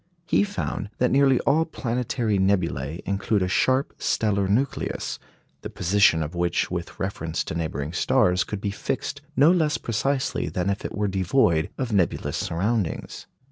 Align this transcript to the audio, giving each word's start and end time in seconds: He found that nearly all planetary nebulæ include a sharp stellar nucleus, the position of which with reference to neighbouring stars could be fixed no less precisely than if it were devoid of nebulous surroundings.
He 0.25 0.43
found 0.43 0.89
that 0.97 1.11
nearly 1.11 1.39
all 1.41 1.63
planetary 1.63 2.39
nebulæ 2.39 3.01
include 3.01 3.43
a 3.43 3.47
sharp 3.47 3.93
stellar 3.99 4.47
nucleus, 4.47 5.19
the 5.61 5.69
position 5.69 6.23
of 6.23 6.33
which 6.33 6.71
with 6.71 6.99
reference 6.99 7.43
to 7.43 7.53
neighbouring 7.53 7.93
stars 7.93 8.43
could 8.43 8.61
be 8.61 8.71
fixed 8.71 9.21
no 9.35 9.51
less 9.51 9.77
precisely 9.77 10.49
than 10.49 10.71
if 10.71 10.83
it 10.83 10.97
were 10.97 11.07
devoid 11.07 11.69
of 11.77 11.93
nebulous 11.93 12.37
surroundings. 12.37 13.27